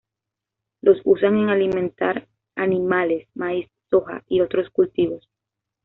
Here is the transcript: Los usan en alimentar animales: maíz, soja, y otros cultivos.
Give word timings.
Los 0.81 0.97
usan 1.03 1.37
en 1.37 1.49
alimentar 1.49 2.27
animales: 2.55 3.27
maíz, 3.35 3.69
soja, 3.91 4.23
y 4.25 4.41
otros 4.41 4.71
cultivos. 4.71 5.29